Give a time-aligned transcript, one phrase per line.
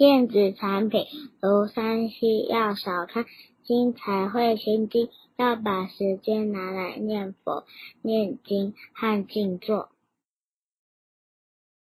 [0.00, 1.04] 电子产品，
[1.42, 3.26] 如山西要少看，
[3.62, 7.66] 经才会心经，要把时间拿来念佛
[8.00, 9.90] 念经和静坐。